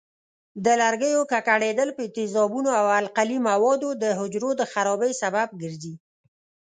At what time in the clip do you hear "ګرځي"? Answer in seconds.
5.61-5.93